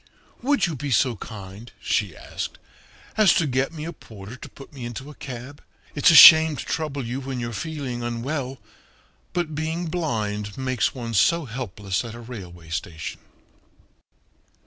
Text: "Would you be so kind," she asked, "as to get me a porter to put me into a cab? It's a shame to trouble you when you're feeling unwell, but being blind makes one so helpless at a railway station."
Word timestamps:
"Would 0.41 0.65
you 0.65 0.75
be 0.75 0.89
so 0.89 1.15
kind," 1.15 1.71
she 1.79 2.17
asked, 2.17 2.57
"as 3.17 3.35
to 3.35 3.45
get 3.45 3.71
me 3.71 3.85
a 3.85 3.93
porter 3.93 4.35
to 4.35 4.49
put 4.49 4.73
me 4.73 4.83
into 4.83 5.11
a 5.11 5.13
cab? 5.13 5.61
It's 5.93 6.09
a 6.09 6.15
shame 6.15 6.55
to 6.55 6.65
trouble 6.65 7.05
you 7.05 7.19
when 7.19 7.39
you're 7.39 7.53
feeling 7.53 8.01
unwell, 8.01 8.57
but 9.31 9.53
being 9.53 9.85
blind 9.89 10.57
makes 10.57 10.95
one 10.95 11.13
so 11.13 11.45
helpless 11.45 12.03
at 12.03 12.15
a 12.15 12.19
railway 12.19 12.69
station." 12.69 13.19